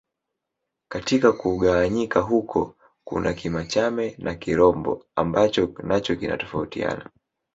Katika 0.91 1.31
kugawanyika 1.31 2.19
huko 2.19 2.75
kuna 3.03 3.33
Kimachame 3.33 4.15
na 4.17 4.35
Kirombo 4.35 5.05
ambacho 5.15 5.73
nacho 5.83 6.15
kinatofautiana 6.15 7.09